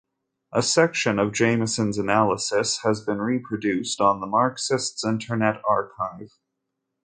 [0.51, 6.31] A section of Jameson's analysis has been reproduced on the Marxists Internet Archive.